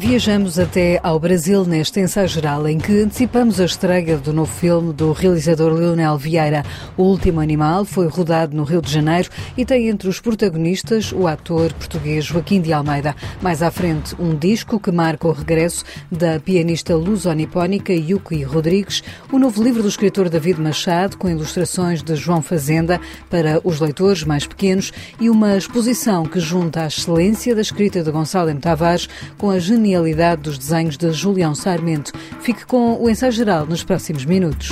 [0.00, 4.94] Viajamos até ao Brasil neste ensaio geral em que antecipamos a estreia do novo filme
[4.94, 6.64] do realizador Leonel Vieira.
[6.96, 9.28] O Último Animal foi rodado no Rio de Janeiro
[9.58, 13.14] e tem entre os protagonistas o ator português Joaquim de Almeida.
[13.42, 19.38] Mais à frente, um disco que marca o regresso da pianista luso-nipónica Yuki Rodrigues, o
[19.38, 22.98] novo livro do escritor David Machado, com ilustrações de João Fazenda
[23.28, 28.10] para os leitores mais pequenos e uma exposição que junta a excelência da escrita de
[28.10, 28.58] Gonçalo M.
[28.58, 29.06] Tavares
[29.36, 32.12] com a genialidade genialidade dos desenhos de Julião Sarmento.
[32.40, 34.70] Fique com o ensaio geral nos próximos minutos.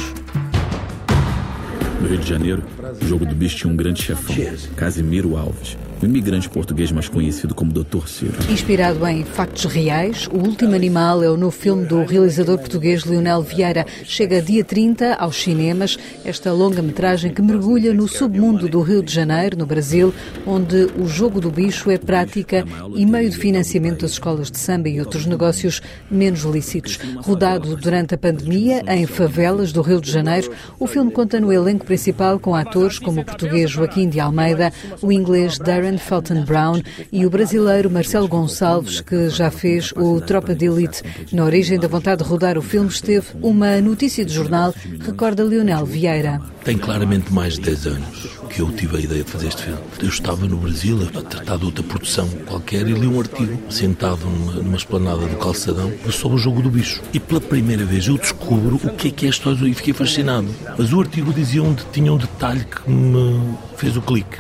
[2.01, 2.63] No Rio de Janeiro,
[3.01, 4.37] o jogo do bicho tinha um grande chefão,
[4.77, 8.07] Casimiro Alves o imigrante português mais conhecido como Dr.
[8.07, 8.35] Ciro.
[8.51, 13.43] Inspirado em factos reais, O Último Animal é o novo filme do realizador português Leonel
[13.43, 13.85] Vieira.
[14.05, 19.59] Chega dia 30 aos cinemas esta longa-metragem que mergulha no submundo do Rio de Janeiro,
[19.59, 20.15] no Brasil,
[20.47, 24.89] onde o jogo do bicho é prática e meio de financiamento das escolas de samba
[24.89, 26.99] e outros negócios menos lícitos.
[27.17, 31.85] Rodado durante a pandemia em favelas do Rio de Janeiro, o filme conta no elenco
[31.85, 36.83] principal com atores como o português Joaquim de Almeida, o inglês Darren Aaron Felton Brown
[37.11, 41.03] e o brasileiro Marcelo Gonçalves, que já fez o Tropa de Elite.
[41.33, 45.87] Na origem da vontade de rodar o filme esteve uma notícia de jornal, recorda Leonel
[45.87, 46.41] Vieira.
[46.63, 49.81] Tem claramente mais de 10 anos que eu tive a ideia de fazer este filme.
[50.03, 54.27] Eu estava no Brasil a tratar de outra produção qualquer e li um artigo sentado
[54.27, 57.03] numa, numa esplanada do calçadão sobre o jogo do bicho.
[57.15, 59.95] E pela primeira vez eu descubro o que é que é a história e fiquei
[59.95, 60.49] fascinado.
[60.77, 64.39] Mas o artigo dizia onde tinha um detalhe que me fez o clique.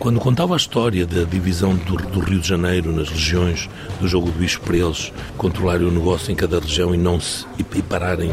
[0.00, 3.68] Quando contava a história da divisão do, do, Rio de Janeiro nas regiões
[4.00, 7.44] do jogo do bicho para eles controlarem o negócio em cada região e não se
[7.58, 8.30] e, e pararem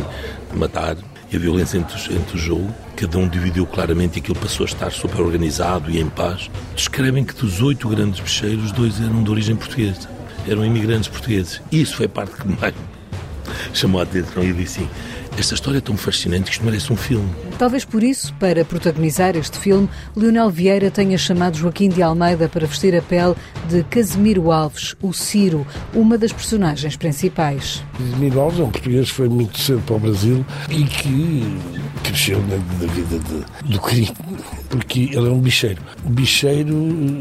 [0.49, 0.95] de matar
[1.29, 4.69] e a violência entre, entre o jogo, cada um dividiu claramente e aquilo passou a
[4.69, 6.49] estar super organizado e em paz.
[6.73, 10.09] Descrevem que dos oito grandes bicheiros, dois eram de origem portuguesa,
[10.47, 11.61] eram imigrantes portugueses.
[11.69, 12.73] Isso foi a parte que mais
[13.73, 14.87] chamou a atenção e disse
[15.37, 17.29] esta história é tão fascinante que isto merece um filme.
[17.57, 22.67] Talvez por isso, para protagonizar este filme, Leonel Vieira tenha chamado Joaquim de Almeida para
[22.67, 23.33] vestir a pele
[23.67, 27.83] de Casimiro Alves, o Ciro, uma das personagens principais.
[27.97, 31.57] Casimiro Alves é um português que foi muito cedo para o Brasil e que
[32.03, 34.11] cresceu na vida de, do crime,
[34.69, 35.81] porque ele é um bicheiro.
[36.05, 36.75] Bicheiro,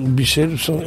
[0.08, 0.78] bicheiro são,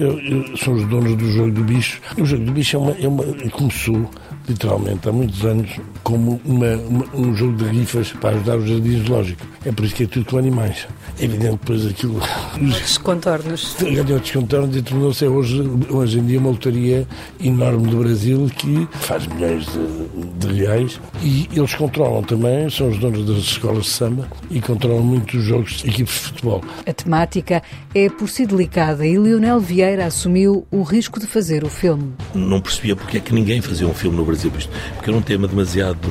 [0.64, 2.00] são os donos do jogo do bicho.
[2.20, 4.10] O jogo do bicho é uma, é uma começou
[4.50, 5.70] literalmente, há muitos anos,
[6.04, 9.46] como uma, uma, um jogo de rifas para ajudar o jardim zoológico.
[9.66, 10.88] É por isso que é tudo com animais.
[11.20, 12.20] É evidente depois aquilo...
[12.60, 13.76] Os contornos.
[13.80, 17.08] Ganhou os contornos e tornou-se hoje, hoje em dia uma lotaria
[17.44, 22.98] enorme do Brasil que faz milhões de, de reais e eles controlam também, são os
[22.98, 26.64] donos das escolas de samba e controlam muitos jogos de equipes de futebol.
[26.86, 27.62] A temática
[27.94, 32.14] é por si delicada e Lionel Vieira assumiu o risco de fazer o filme.
[32.34, 35.48] Não percebia porque é que ninguém fazia um filme no Brasil porque era um tema
[35.48, 36.08] demasiado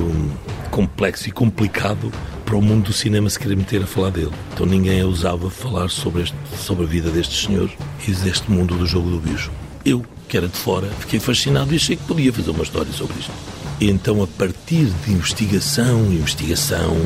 [0.69, 2.11] complexo e complicado
[2.45, 4.31] para o mundo do cinema se querer meter a falar dele.
[4.53, 7.71] Então ninguém ousava falar sobre, este, sobre a vida destes senhores
[8.07, 9.51] e deste mundo do jogo do bicho.
[9.85, 13.17] Eu, que era de fora, fiquei fascinado e achei que podia fazer uma história sobre
[13.19, 13.31] isto.
[13.79, 16.97] E então, a partir de investigação, investigação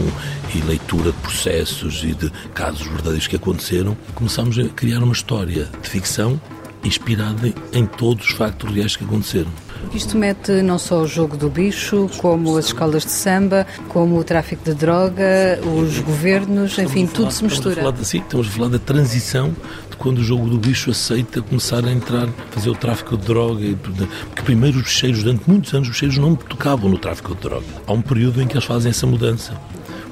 [0.56, 5.70] e leitura de processos e de casos verdadeiros que aconteceram, começámos a criar uma história
[5.82, 6.42] de ficção
[6.84, 9.52] inspirada em todos os factos reais que aconteceram.
[9.94, 14.24] Isto mete não só o jogo do bicho, como as escolas de samba, como o
[14.24, 17.70] tráfico de droga, os governos, enfim, tudo se mistura.
[17.70, 19.56] Estamos a, falar de, sim, estamos a falar da transição
[19.90, 23.62] de quando o jogo do bicho aceita começar a entrar, fazer o tráfico de droga.
[23.82, 27.66] Porque primeiro os bicheiros, durante muitos anos, os bicheiros não tocavam no tráfico de droga.
[27.86, 29.54] Há um período em que eles fazem essa mudança.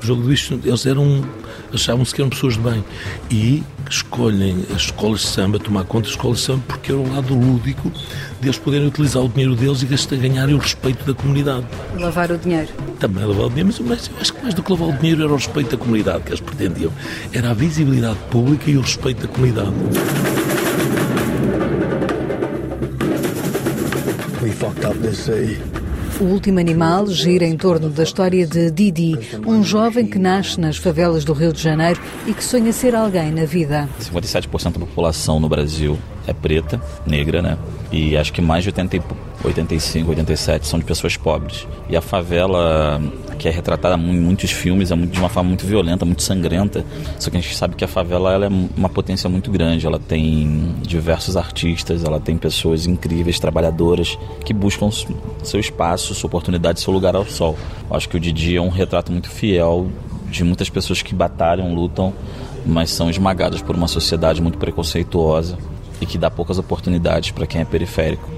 [0.01, 1.23] O jogo do bicho, eles eram
[1.73, 2.83] achavam-se que eram pessoas de bem.
[3.29, 7.13] E escolhem as escolas de samba, tomar conta das escolas de samba, porque era o
[7.13, 7.91] lado lúdico
[8.39, 11.65] deles poderem utilizar o dinheiro deles e ganharem o respeito da comunidade.
[11.99, 12.69] Lavar o dinheiro.
[12.99, 15.31] Também lavar o dinheiro, mas, eu acho que mais do que lavar o dinheiro era
[15.31, 16.91] o respeito da comunidade que eles pretendiam.
[17.33, 19.71] Era a visibilidade pública e o respeito da comunidade.
[24.41, 25.80] We fucked up this city.
[26.21, 30.77] O Último Animal gira em torno da história de Didi, um jovem que nasce nas
[30.77, 33.89] favelas do Rio de Janeiro e que sonha ser alguém na vida.
[33.99, 35.97] 57% da população no Brasil
[36.27, 37.57] é preta, negra, né?
[37.91, 39.03] E acho que mais de 80,
[39.43, 41.67] 85, 87 são de pessoas pobres.
[41.89, 43.01] E a favela
[43.41, 46.85] que é retratada em muitos filmes, é de uma forma muito violenta, muito sangrenta.
[47.17, 49.87] Só que a gente sabe que a favela ela é uma potência muito grande.
[49.87, 54.15] Ela tem diversos artistas, ela tem pessoas incríveis, trabalhadoras,
[54.45, 54.91] que buscam
[55.43, 57.57] seu espaço, sua oportunidade, seu lugar ao sol.
[57.89, 59.89] Eu acho que o Didi é um retrato muito fiel
[60.29, 62.13] de muitas pessoas que batalham, lutam,
[62.63, 65.57] mas são esmagadas por uma sociedade muito preconceituosa
[65.99, 68.29] e que dá poucas oportunidades para quem é periférico.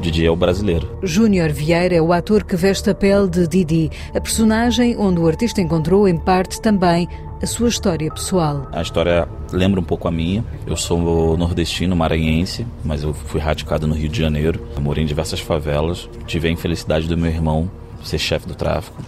[0.00, 0.98] Didi é o brasileiro.
[1.02, 5.26] Júnior Vieira é o ator que veste a pele de Didi, a personagem onde o
[5.26, 7.08] artista encontrou, em parte, também
[7.42, 8.68] a sua história pessoal.
[8.72, 10.44] A história lembra um pouco a minha.
[10.66, 14.60] Eu sou nordestino, maranhense, mas eu fui radicado no Rio de Janeiro.
[14.74, 16.08] Eu morei em diversas favelas.
[16.26, 17.70] Tive a infelicidade do meu irmão
[18.02, 19.02] ser chefe do tráfico.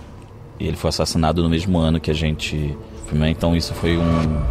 [0.59, 2.77] E ele foi assassinado no mesmo ano que a gente
[3.07, 3.29] filmou.
[3.29, 4.43] Então isso foi um,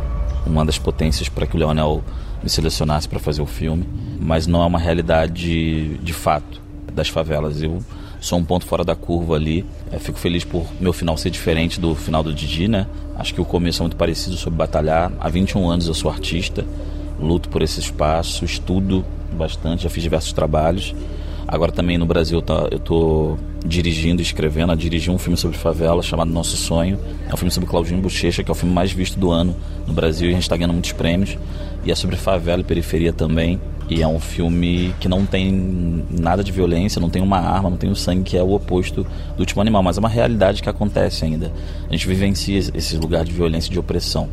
[0.45, 2.03] uma das potências para que o Leonel
[2.43, 3.87] me selecionasse para fazer o filme.
[4.19, 6.61] Mas não é uma realidade de fato
[6.93, 7.61] das favelas.
[7.61, 7.83] Eu
[8.19, 9.65] sou um ponto fora da curva ali.
[9.91, 12.87] Eu fico feliz por meu final ser diferente do final do Didi, né?
[13.17, 15.11] Acho que o começo é muito parecido sobre batalhar.
[15.19, 16.65] Há 21 anos eu sou artista,
[17.19, 20.95] luto por esse espaço, estudo bastante, já fiz diversos trabalhos.
[21.47, 26.01] Agora também no Brasil tá, eu estou dirigindo escrevendo, a dirigir um filme sobre favela
[26.01, 26.99] chamado Nosso Sonho.
[27.29, 29.55] É um filme sobre Claudinho Bochecha, que é o filme mais visto do ano
[29.87, 31.37] no Brasil e a gente está ganhando muitos prêmios.
[31.85, 33.59] E é sobre favela e periferia também.
[33.89, 37.77] E é um filme que não tem nada de violência, não tem uma arma, não
[37.77, 39.03] tem o sangue, que é o oposto
[39.35, 41.51] do último animal, mas é uma realidade que acontece ainda.
[41.89, 44.29] A gente vivencia esse lugar de violência e de opressão,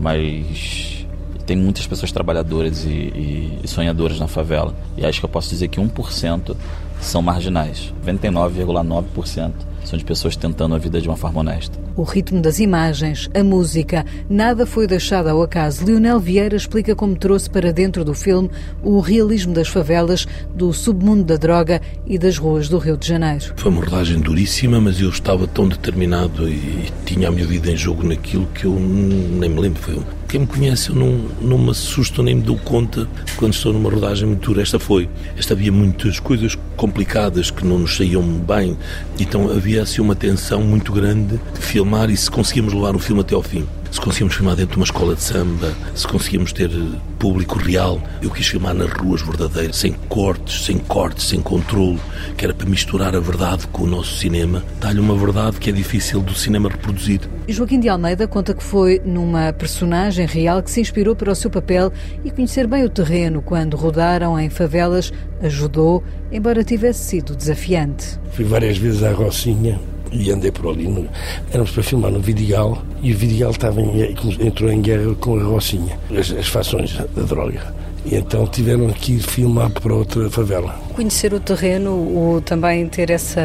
[0.00, 1.01] mas
[1.42, 4.74] tem muitas pessoas trabalhadoras e, e, e sonhadoras na favela.
[4.96, 6.56] E acho que eu posso dizer que 1%
[7.00, 9.52] são marginais, 99,9%
[9.84, 11.78] são de pessoas tentando a vida de uma forma honesta.
[11.96, 15.84] O ritmo das imagens, a música, nada foi deixado ao acaso.
[15.84, 18.50] Leonel Vieira explica como trouxe para dentro do filme
[18.82, 23.52] o realismo das favelas, do submundo da droga e das ruas do Rio de Janeiro.
[23.56, 27.76] Foi uma rodagem duríssima, mas eu estava tão determinado e tinha a minha vida em
[27.76, 29.82] jogo naquilo que eu nem me lembro.
[29.82, 29.98] Foi
[30.32, 33.06] quem me conhece, eu não, não me assusto nem me dou conta
[33.36, 34.62] quando estou numa rodagem muito dura.
[34.62, 35.06] Esta foi.
[35.36, 38.74] Esta havia muitas coisas complicadas que não nos saíam bem,
[39.20, 43.20] então havia assim uma tensão muito grande de filmar e se conseguimos levar o filme
[43.20, 46.70] até ao fim se conseguimos filmar dentro de uma escola de samba, se conseguimos ter
[47.18, 48.00] público real.
[48.22, 52.00] Eu quis filmar nas ruas verdadeiras, sem cortes, sem cortes, sem controle,
[52.36, 55.72] que era para misturar a verdade com o nosso cinema, dar-lhe uma verdade que é
[55.72, 57.20] difícil do cinema reproduzir.
[57.46, 61.50] Joaquim de Almeida conta que foi numa personagem real que se inspirou para o seu
[61.50, 61.92] papel
[62.24, 65.12] e conhecer bem o terreno quando rodaram em favelas
[65.42, 68.18] ajudou, embora tivesse sido desafiante.
[68.30, 69.78] Fui várias vezes à Rocinha
[70.12, 70.88] e andei por ali.
[70.88, 71.06] No,
[71.50, 75.42] éramos para filmar no Vidigal e o Vidigal estava em, entrou em guerra com a
[75.42, 77.74] Rocinha, as, as fações da droga.
[78.04, 80.74] E então tiveram que ir filmar para outra favela.
[80.94, 83.40] Conhecer o terreno, o, também ter essa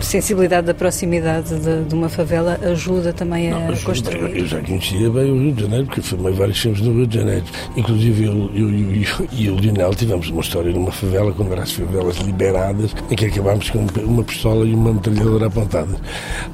[0.00, 3.84] sensibilidade da proximidade de, de uma favela ajuda também a Não, ajuda.
[3.84, 4.38] construir.
[4.38, 7.18] Eu já conhecia bem o Rio de Janeiro, porque filmei vários filmes no Rio de
[7.18, 7.44] Janeiro.
[7.76, 11.72] Inclusive eu, eu, eu, e o Lionel tivemos uma história numa favela, quando eram as
[11.72, 15.96] favelas liberadas, em que acabámos com uma pistola e uma metralhadora apontada.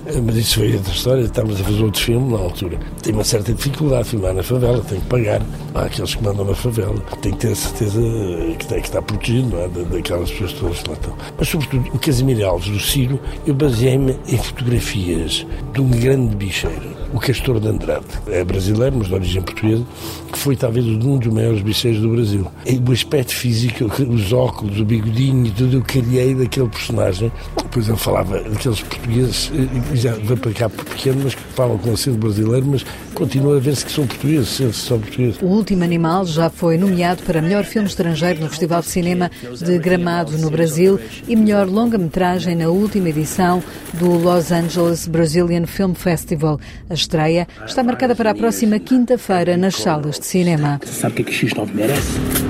[0.06, 2.79] Eh, mas isso foi outra história, estávamos a fazer outro filme na altura.
[3.03, 5.41] Tem uma certa dificuldade de filmar na favela, tem que pagar.
[5.75, 6.99] Há aqueles que mandam na favela.
[7.23, 8.00] Tem que ter a certeza
[8.59, 9.69] que está, que está protegido não é?
[10.31, 11.14] Pessoas que lá estão.
[11.38, 16.96] Mas, sobretudo, o Casimiro Alves, do Ciro, eu baseei-me em fotografias de um grande bicheiro,
[17.12, 18.06] o Castor de Andrade.
[18.28, 19.84] É brasileiro, mas de origem portuguesa,
[20.32, 22.46] que foi talvez um dos maiores bicheiros do Brasil.
[22.64, 27.31] E o aspecto físico, os óculos, o bigodinho, tudo eu criei daquele personagem.
[27.76, 31.93] Depois ele falava daqueles portugueses, eh, já vai para cá pequeno, mas que falam com
[31.93, 35.43] acento brasileiro, mas continua a ver-se que são portugueses, são portugueses.
[35.43, 39.31] O Último Animal já foi nomeado para melhor filme estrangeiro no Festival de Cinema
[39.61, 45.92] de Gramado, no Brasil, e melhor longa-metragem na última edição do Los Angeles Brazilian Film
[45.92, 46.59] Festival.
[46.88, 50.80] A estreia está marcada para a próxima quinta-feira nas salas de cinema.
[50.83, 52.46] Você sabe o que, que X9 merece?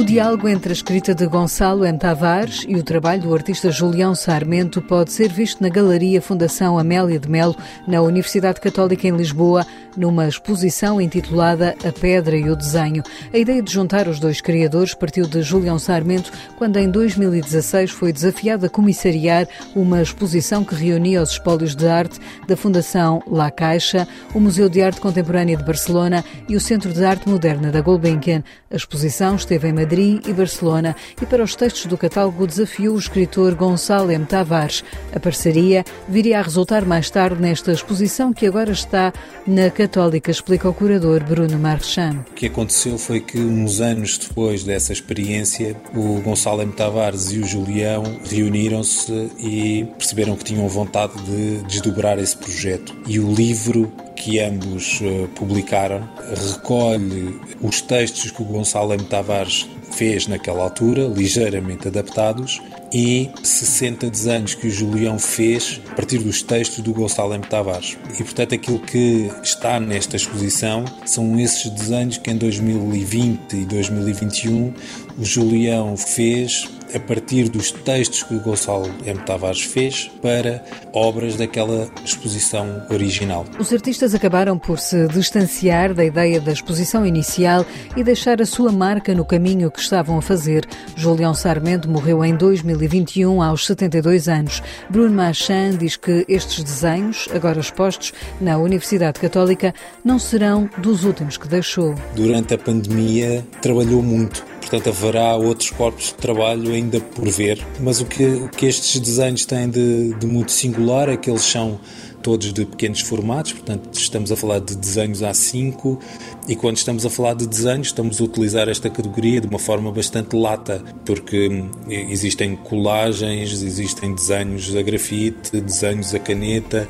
[0.00, 1.98] O diálogo entre a escrita de Gonçalo M.
[1.98, 7.18] Tavares e o trabalho do artista Julião Sarmento pode ser visto na Galeria Fundação Amélia
[7.18, 7.54] de Melo,
[7.86, 13.02] na Universidade Católica em Lisboa, numa exposição intitulada A Pedra e o Desenho.
[13.30, 18.10] A ideia de juntar os dois criadores partiu de Julião Sarmento, quando em 2016 foi
[18.10, 24.08] desafiado a comissariar uma exposição que reunia os espólios de arte da Fundação La Caixa,
[24.32, 28.42] o Museu de Arte Contemporânea de Barcelona e o Centro de Arte Moderna da Gulbenkian.
[28.70, 32.94] A exposição esteve em Madrid Madrid e Barcelona e para os textos do catálogo desafiou
[32.94, 34.24] o escritor Gonçalo M.
[34.24, 34.84] Tavares.
[35.12, 39.12] A parceria viria a resultar mais tarde nesta exposição que agora está
[39.44, 42.24] na Católica, explica o curador Bruno Marchand.
[42.30, 46.72] O que aconteceu foi que uns anos depois dessa experiência, o Gonçalo M.
[46.72, 52.94] Tavares e o Julião reuniram-se e perceberam que tinham vontade de desdobrar esse projeto.
[53.08, 56.06] E o livro que ambos uh, publicaram
[56.52, 59.02] recolhe os textos que o Gonçalo M.
[59.04, 62.60] Tavares fez naquela altura, ligeiramente adaptados,
[62.92, 67.44] e 60 desenhos que o Julião fez a partir dos textos do Gonçalo M.
[67.46, 67.96] Tavares.
[68.18, 74.74] E, portanto, aquilo que está nesta exposição são esses desenhos que em 2020 e 2021
[75.18, 79.18] o Julião fez a partir dos textos que o Gonçalo M.
[79.20, 83.44] Tavares fez para obras daquela exposição original.
[83.58, 87.64] Os artistas acabaram por se distanciar da ideia da exposição inicial
[87.96, 90.66] e deixar a sua marca no caminho que estavam a fazer.
[90.96, 94.62] Julião Sarmento morreu em 2021 aos 72 anos.
[94.88, 101.36] Bruno Marchand diz que estes desenhos, agora expostos na Universidade Católica, não serão dos últimos
[101.36, 101.94] que deixou.
[102.14, 107.66] Durante a pandemia trabalhou muito portanto haverá outros corpos de trabalho ainda por ver.
[107.80, 111.42] Mas o que, o que estes desenhos têm de, de muito singular é que eles
[111.42, 111.80] são
[112.22, 115.98] todos de pequenos formatos, portanto estamos a falar de desenhos A5
[116.46, 119.90] e quando estamos a falar de desenhos estamos a utilizar esta categoria de uma forma
[119.90, 126.86] bastante lata, porque hum, existem colagens, existem desenhos a grafite, desenhos a caneta,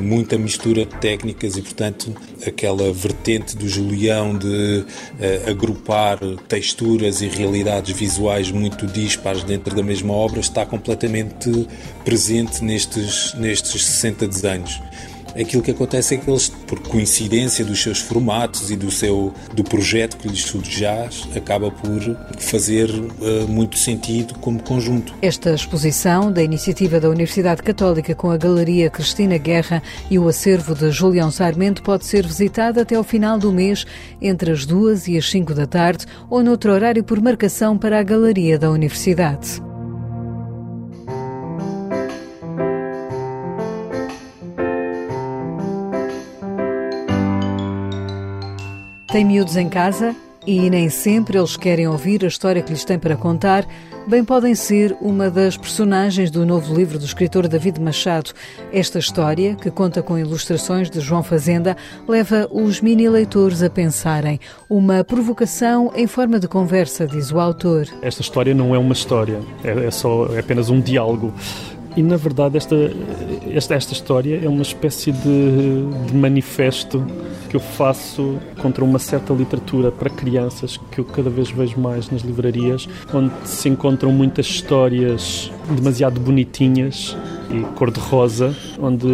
[0.00, 2.14] muita mistura de técnicas e, portanto,
[2.46, 6.18] aquela vertente do Julião de uh, agrupar
[6.48, 11.66] texturas e realidades visuais muito dispares dentro da mesma obra está completamente
[12.04, 14.80] presente nestes, nestes 60 desenhos.
[15.38, 19.62] Aquilo que acontece é que eles, por coincidência dos seus formatos e do seu do
[19.62, 22.00] projeto que lhes subjaz, acaba por
[22.38, 25.14] fazer uh, muito sentido como conjunto.
[25.22, 29.80] Esta exposição da iniciativa da Universidade Católica com a Galeria Cristina Guerra
[30.10, 33.86] e o acervo de Julião Sarmento pode ser visitada até ao final do mês,
[34.20, 38.02] entre as duas e as cinco da tarde, ou noutro horário por marcação para a
[38.02, 39.67] Galeria da Universidade.
[49.10, 50.14] Tem miúdos em casa
[50.46, 53.66] e nem sempre eles querem ouvir a história que lhes tem para contar,
[54.06, 58.32] bem podem ser uma das personagens do novo livro do escritor David Machado.
[58.70, 61.74] Esta história, que conta com ilustrações de João Fazenda,
[62.06, 64.38] leva os mini-leitores a pensarem.
[64.68, 67.88] Uma provocação em forma de conversa, diz o autor.
[68.02, 71.32] Esta história não é uma história, é, é só é apenas um diálogo.
[71.98, 72.76] E na verdade esta,
[73.52, 77.04] esta, esta história é uma espécie de, de manifesto
[77.50, 82.08] que eu faço contra uma certa literatura para crianças que eu cada vez vejo mais
[82.08, 87.16] nas livrarias, onde se encontram muitas histórias demasiado bonitinhas
[87.50, 89.08] e cor-de-rosa, onde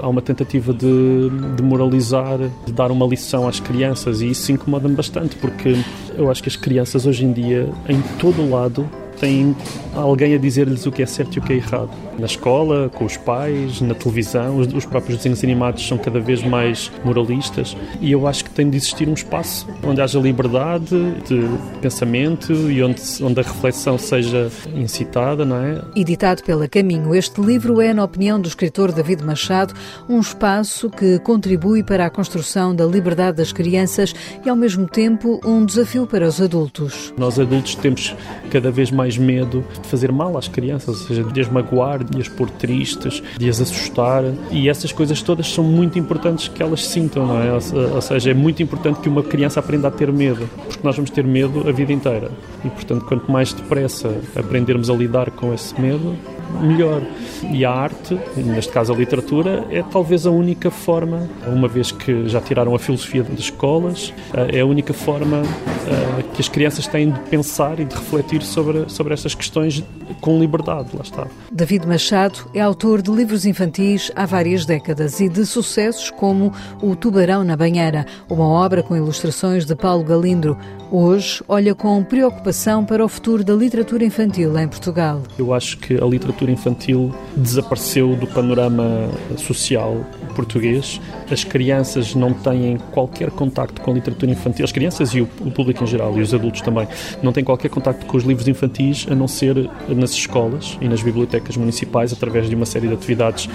[0.00, 4.94] há uma tentativa de, de, moralizar, de dar uma lição às crianças, e isso incomoda-me
[4.94, 5.76] bastante, porque
[6.16, 8.88] eu acho que as crianças hoje em dia, em todo lado,
[9.22, 9.54] têm
[9.94, 11.90] alguém a dizer-lhes o que é certo e o que é errado.
[12.18, 16.42] Na escola, com os pais, na televisão, os, os, próprios desenhos animados são cada vez
[16.42, 21.48] mais moralistas e eu acho que tem de existir um espaço onde haja liberdade de
[21.80, 25.82] pensamento e onde, onde a reflexão seja incitada, não é?
[25.96, 29.74] Editado pela Caminho, este livro é, na opinião do escritor David Machado,
[30.08, 34.14] um espaço que contribui para a construção da liberdade das crianças
[34.44, 37.12] e, ao mesmo tempo, um desafio para os adultos.
[37.16, 38.14] Nós adultos temos
[38.50, 42.20] cada vez mais medo de fazer mal às crianças, ou seja, de as magoar, de
[42.20, 44.22] as pôr tristes, de as assustar.
[44.50, 47.52] E essas coisas todas são muito importantes que elas sintam, não é?
[47.52, 51.10] Ou seja, é muito importante que uma criança aprenda a ter medo, porque nós vamos
[51.10, 52.30] ter medo a vida inteira.
[52.64, 56.14] E, portanto, quanto mais depressa aprendermos a lidar com esse medo,
[56.60, 57.02] melhor.
[57.50, 62.28] E a arte, neste caso a literatura, é talvez a única forma, uma vez que
[62.28, 66.86] já tiraram a filosofia das escolas, eh, é a única forma eh, que as crianças
[66.86, 69.82] têm de pensar e de refletir sobre, sobre estas questões
[70.20, 71.26] com liberdade, lá está.
[71.50, 76.94] David Machado é autor de livros infantis há várias décadas e de sucessos como O
[76.94, 80.56] Tubarão na Banheira, uma obra com ilustrações de Paulo Galindro.
[80.90, 85.22] Hoje olha com preocupação para o futuro da literatura infantil em Portugal.
[85.38, 91.00] Eu acho que a literatura infantil desapareceu do panorama social português.
[91.30, 94.64] As crianças não têm qualquer contacto com a literatura infantil.
[94.64, 96.88] As crianças e o, público em geral, e os adultos também,
[97.22, 101.02] não têm qualquer contacto com os livros infantis, a não ser nas escolas e nas
[101.02, 103.48] bibliotecas municipais, através de uma série de atividades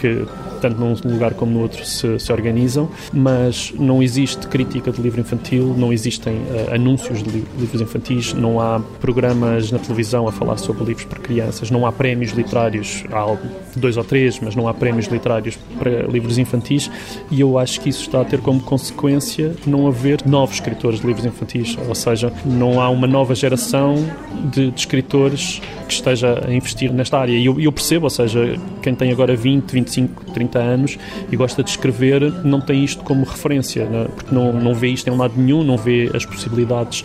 [0.00, 0.26] que
[0.60, 5.20] tanto num lugar como no outro se, se organizam, mas não existe crítica de livro
[5.20, 10.32] infantil, não existem uh, anúncios de li livros infantis, não há programas na televisão a
[10.32, 13.36] falar sobre livros para crianças, não há prémios literários, há
[13.76, 16.90] dois ou três, mas não há prémios literários para livros infantis
[17.30, 21.06] e eu acho que isso está a ter como consequência não haver novos escritores de
[21.06, 23.94] livros infantis, ou seja, não há uma nova geração
[24.52, 27.32] de, de escritores que esteja a investir nesta área.
[27.32, 30.98] E eu, eu percebo, ou seja, quem tem agora 20, 25, 30 anos
[31.30, 34.06] e gosta de escrever não tem isto como referência, né?
[34.14, 37.04] porque não, não vê isto em lado nenhum, não vê as possibilidades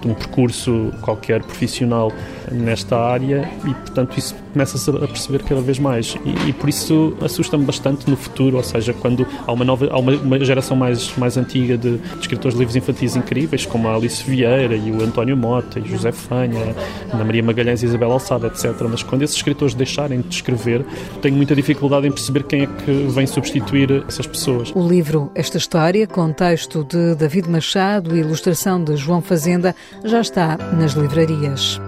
[0.00, 2.12] de um percurso qualquer profissional
[2.50, 6.16] nesta área e, portanto, isso começa-se a perceber cada vez mais.
[6.24, 9.98] E, e por isso assusta-me bastante no futuro, ou seja, quando há uma nova, há
[9.98, 13.94] uma, uma geração mais, mais antiga de, de, escritores de livros infantis incríveis, como a
[13.94, 16.74] Alice Vieira e o António Mota e José Fanha,
[17.12, 18.74] Ana Maria Magalhães e Isabel Alçada, etc.
[18.88, 20.84] Mas quando esses escritores deixarem de escrever,
[21.20, 24.72] tenho muita dificuldade em perceber quem é que vem substituir essas pessoas.
[24.74, 29.71] O livro Esta História, com texto de David Machado e ilustração de João Fazenda,
[30.04, 31.80] já está nas livrarias.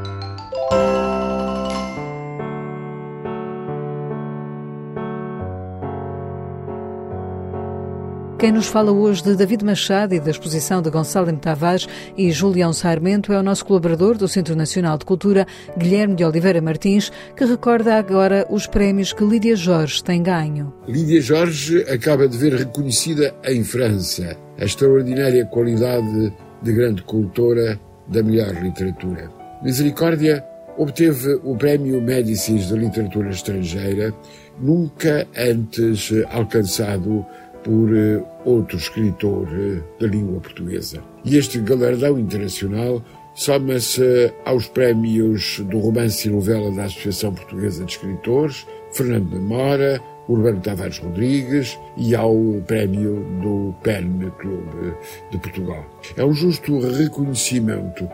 [8.44, 11.38] Quem nos fala hoje de David Machado e da exposição de Gonçalo M.
[11.38, 15.46] Tavares e Julião Sarmento é o nosso colaborador do Centro Nacional de Cultura,
[15.78, 20.74] Guilherme de Oliveira Martins, que recorda agora os prémios que Lídia Jorge tem ganho.
[20.86, 26.30] Lídia Jorge acaba de ver reconhecida em França a extraordinária qualidade
[26.62, 29.30] de grande cultora da melhor literatura.
[29.62, 30.44] Misericórdia
[30.76, 34.12] obteve o Prémio Médicis de Literatura Estrangeira,
[34.60, 37.24] nunca antes alcançado
[37.62, 41.02] por eh, outro escritor eh, da língua portuguesa.
[41.24, 43.02] E este galardão internacional
[43.34, 50.00] soma-se aos prémios do romance e novela da Associação Portuguesa de Escritores, Fernando de Mora,
[50.28, 52.34] Urbano Tavares Rodrigues e ao
[52.66, 54.94] prémio do PEN Clube
[55.30, 55.84] de Portugal.
[56.16, 58.08] É um justo reconhecimento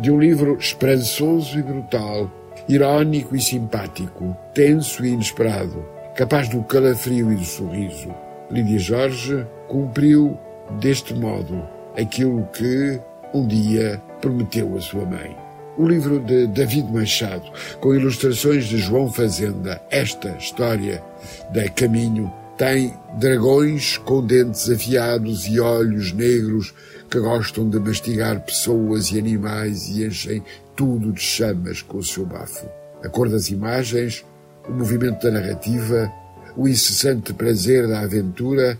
[0.00, 2.30] de um livro esperançoso e brutal,
[2.68, 8.14] irónico e simpático, tenso e inesperado, capaz do calafrio e do sorriso,
[8.50, 10.38] Lídia Jorge cumpriu
[10.80, 13.00] deste modo aquilo que
[13.34, 15.45] um dia prometeu a sua mãe.
[15.78, 17.44] O livro de David Machado,
[17.80, 21.04] com ilustrações de João Fazenda, esta história
[21.52, 26.72] da Caminho, tem dragões com dentes afiados e olhos negros
[27.10, 30.42] que gostam de mastigar pessoas e animais e enchem
[30.74, 32.66] tudo de chamas com o seu bafo.
[33.04, 34.24] A cor das imagens,
[34.66, 36.10] o movimento da narrativa,
[36.56, 38.78] o incessante prazer da aventura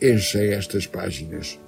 [0.00, 1.58] enche estas páginas.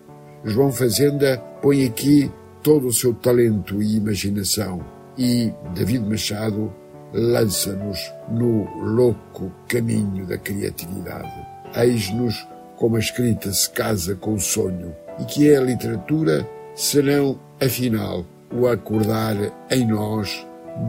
[0.44, 2.30] João Fazenda põe aqui
[2.66, 4.84] todo o seu talento e imaginação
[5.16, 6.74] e David Machado
[7.14, 7.96] lança-nos
[8.28, 11.46] no louco caminho da criatividade.
[11.76, 17.38] Eis-nos como a escrita se casa com o sonho e que é a literatura, senão,
[17.60, 19.36] afinal, o acordar
[19.70, 20.44] em nós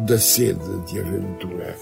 [0.07, 1.75] da sede de aventura.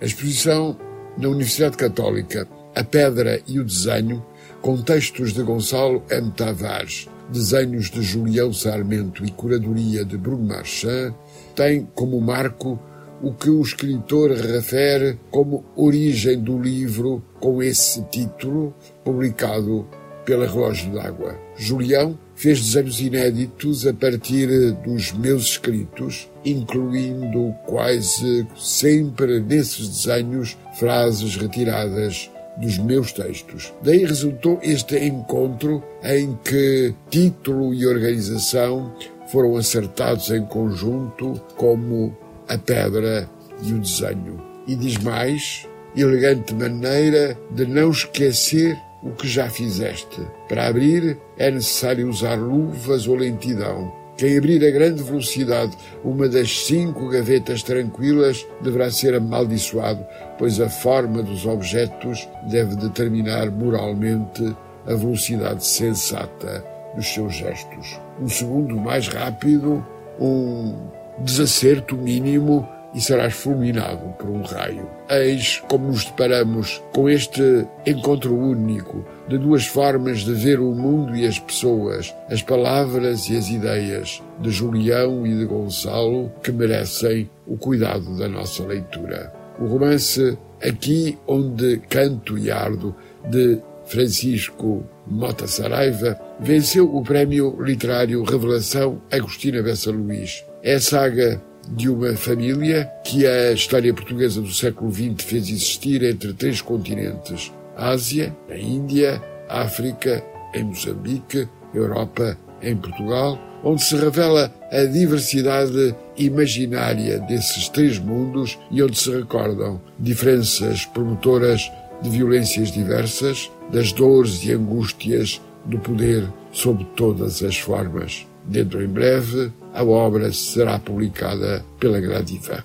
[0.00, 0.76] A exposição
[1.16, 4.20] na Universidade Católica, A Pedra e o Desenho,
[4.60, 6.32] com textos de Gonçalo M.
[6.32, 11.14] Tavares, desenhos de Julião Sarmento e curadoria de Bruno Marchand,
[11.54, 12.78] tem como marco
[13.22, 19.86] o que o escritor refere como origem do livro com esse título, publicado
[20.24, 21.36] pela Relógio d'Água.
[21.56, 31.34] Julião fez desenhos inéditos a partir dos meus escritos, incluindo quase sempre nesses desenhos frases
[31.36, 33.72] retiradas dos meus textos.
[33.82, 38.92] Daí resultou este encontro em que título e organização
[39.28, 42.16] foram acertados em conjunto como
[42.48, 43.28] a pedra
[43.62, 44.42] e o desenho.
[44.66, 45.66] E diz mais,
[45.96, 50.20] elegante maneira de não esquecer o que já fizeste.
[50.48, 53.92] Para abrir é necessário usar luvas ou lentidão.
[54.18, 60.04] Quem abrir a grande velocidade uma das cinco gavetas tranquilas deverá ser amaldiçoado,
[60.36, 66.64] pois a forma dos objetos deve determinar moralmente a velocidade sensata
[66.96, 68.00] dos seus gestos.
[68.20, 69.86] Um segundo mais rápido,
[70.18, 70.74] um
[71.20, 74.88] desacerto mínimo e serás fulminado por um raio.
[75.10, 81.14] Eis como nos deparamos com este encontro único de duas formas de ver o mundo
[81.14, 87.30] e as pessoas, as palavras e as ideias de Julião e de Gonçalo que merecem
[87.46, 89.32] o cuidado da nossa leitura.
[89.58, 92.94] O romance Aqui onde canto e ardo
[93.30, 100.44] de Francisco Mota Saraiva venceu o prémio literário Revelação Agostina Bessa Luís.
[100.62, 101.40] É a saga
[101.72, 107.52] de uma família que a história portuguesa do século XX fez existir entre três continentes:
[107.76, 110.22] Ásia, a Índia, África,
[110.54, 118.82] em Moçambique, Europa, em Portugal, onde se revela a diversidade imaginária desses três mundos e
[118.82, 121.70] onde se recordam diferenças promotoras
[122.02, 128.26] de violências diversas, das dores e angústias do poder sob todas as formas.
[128.48, 132.64] Dentro em breve, a obra será publicada pela Gradiva.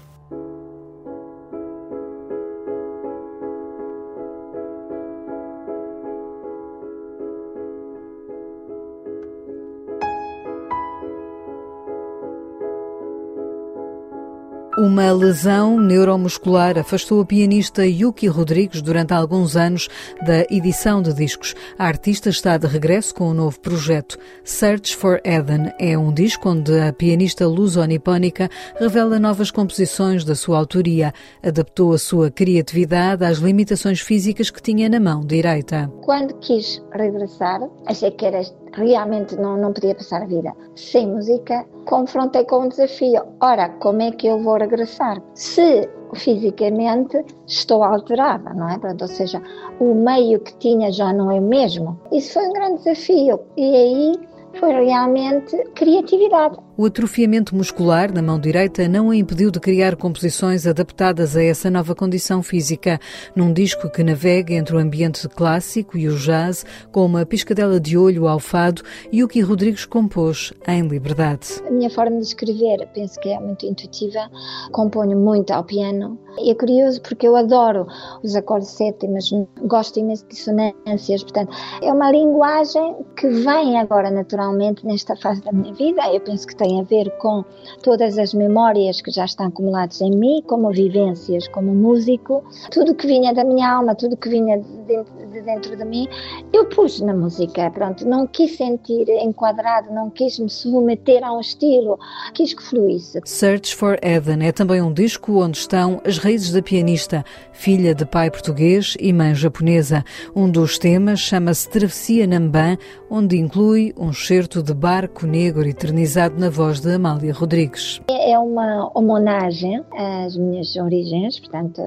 [14.94, 19.90] Uma lesão neuromuscular afastou a pianista Yuki Rodrigues durante alguns anos
[20.24, 21.56] da edição de discos.
[21.80, 24.20] A artista está de regresso com um novo projeto.
[24.44, 30.60] Search for Eden é um disco onde a pianista luso-nipónica revela novas composições da sua
[30.60, 31.12] autoria.
[31.42, 35.92] Adaptou a sua criatividade às limitações físicas que tinha na mão direita.
[36.04, 38.44] Quando quis regressar, achei que era
[38.76, 43.22] realmente não, não podia passar a vida sem música, confrontei com um desafio.
[43.42, 45.22] Ora, como é que eu vou regressar?
[45.34, 48.80] Se fisicamente estou alterada, não é?
[49.02, 49.42] Ou seja,
[49.80, 52.00] o meio que tinha já não é o mesmo.
[52.12, 53.40] Isso foi um grande desafio.
[53.58, 54.20] E aí
[54.60, 56.58] foi realmente criatividade.
[56.76, 61.70] O atrofiamento muscular na mão direita não a impediu de criar composições adaptadas a essa
[61.70, 63.00] nova condição física,
[63.36, 67.96] num disco que navega entre o ambiente clássico e o jazz, com uma piscadela de
[67.96, 68.82] olho ao fado,
[69.12, 71.62] e o que Rodrigues compôs em liberdade.
[71.68, 74.28] A minha forma de escrever, penso que é muito intuitiva,
[74.72, 76.18] componho muito ao piano.
[76.40, 77.86] E é curioso porque eu adoro
[78.24, 79.32] os acordes sétimos,
[79.68, 85.52] gosto imenso de dissonâncias, portanto, é uma linguagem que vem agora naturalmente nesta fase da
[85.52, 86.02] minha vida.
[86.12, 87.44] Eu penso que tem a ver com
[87.84, 93.06] todas as memórias que já estão acumuladas em mim, como vivências, como músico, tudo que
[93.06, 96.08] vinha da minha alma, tudo que vinha de de dentro de mim,
[96.54, 97.70] eu pus na música.
[97.72, 102.00] Pronto, não quis sentir enquadrado, não quis me submeter a um estilo,
[102.34, 103.20] quis que fluísse.
[103.26, 108.06] Search for Eden é também um disco onde estão as raízes da pianista, filha de
[108.06, 110.06] pai português e mãe japonesa.
[110.36, 112.78] Um dos temas chama-se Travessia Namban,
[113.10, 118.00] onde inclui um certo de barco negro eternizado na voz de Amália Rodrigues.
[118.10, 121.82] É uma homenagem às minhas origens, portanto,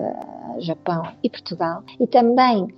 [0.59, 2.69] Japão e Portugal, e também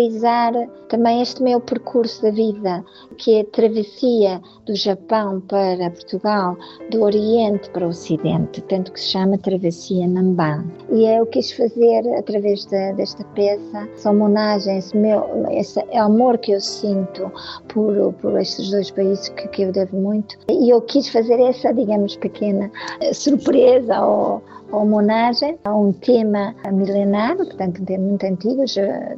[0.00, 0.52] simbolizar
[0.88, 2.84] também este meu percurso da vida,
[3.18, 6.56] que é a travessia do Japão para Portugal,
[6.90, 10.64] do Oriente para o Ocidente, tanto que se chama Travessia Namban.
[10.90, 16.38] E é eu quis fazer através de, desta peça, essa homenagem, esse, meu, esse amor
[16.38, 17.30] que eu sinto
[17.68, 20.36] por, por estes dois países que, que eu devo muito.
[20.48, 22.70] E eu quis fazer essa, digamos, pequena
[23.12, 28.64] surpresa ou homenagem a um tema milenar, portanto muito antigo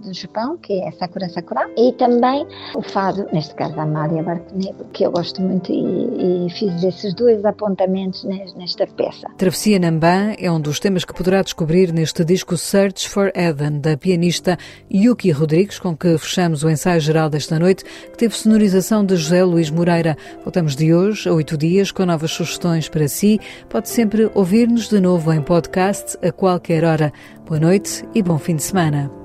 [0.03, 4.55] do Japão, que é Sakura Sakura, e também o fado, neste caso a Amália Barco
[4.55, 9.29] Negro, que eu gosto muito e, e, fiz esses dois apontamentos nesta peça.
[9.37, 13.97] Travessia Namban é um dos temas que poderá descobrir neste disco Search for Eden, da
[13.97, 14.59] pianista
[14.93, 19.43] Yuki Rodrigues, com que fechamos o ensaio geral desta noite, que teve sonorização de José
[19.45, 20.17] Luís Moreira.
[20.43, 23.41] Voltamos de hoje a oito dias com novas sugestões para si.
[23.69, 27.12] Pode sempre ouvir-nos de novo em podcast a qualquer hora.
[27.46, 29.21] Boa noite e bom fim de semana.